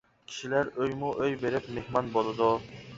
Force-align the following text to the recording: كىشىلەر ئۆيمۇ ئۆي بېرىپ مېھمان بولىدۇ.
كىشىلەر 0.29 0.71
ئۆيمۇ 0.79 1.13
ئۆي 1.21 1.37
بېرىپ 1.45 1.71
مېھمان 1.77 2.13
بولىدۇ. 2.19 2.53